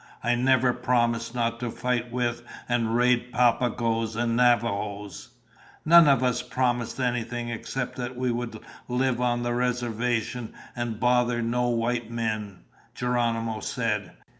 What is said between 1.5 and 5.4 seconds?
to fight with and raid Papagoes and Navajos!"